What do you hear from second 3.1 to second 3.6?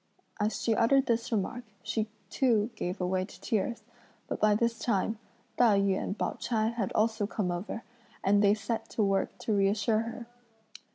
to